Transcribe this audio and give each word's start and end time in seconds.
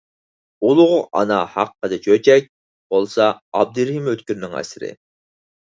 «ئۇلۇغ 0.69 0.93
ئانا 1.19 1.37
ھەققىدە 1.59 2.01
چۆچەك» 2.07 2.49
بولسا 2.95 3.29
ئابدۇرېھىم 3.61 4.13
ئۆتكۈرنىڭ 4.17 4.59
ئەسىرى. 4.63 4.93